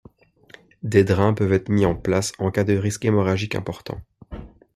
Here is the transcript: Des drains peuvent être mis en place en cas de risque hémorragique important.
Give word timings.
Des 0.81 1.03
drains 1.03 1.35
peuvent 1.35 1.53
être 1.53 1.69
mis 1.69 1.85
en 1.85 1.95
place 1.95 2.31
en 2.39 2.49
cas 2.49 2.63
de 2.63 2.75
risque 2.75 3.05
hémorragique 3.05 3.53
important. 3.53 4.01